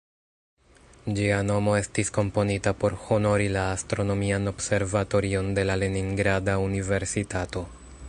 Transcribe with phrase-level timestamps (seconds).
[1.19, 7.69] Ĝia nomo estis komponita por honori la "Astronomian Observatorion de la Leningrada Universitato".